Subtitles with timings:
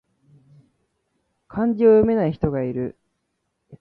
[1.47, 2.97] 漢字を読めない人がいる